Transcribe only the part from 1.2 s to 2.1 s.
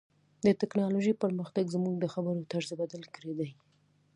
پرمختګ زموږ د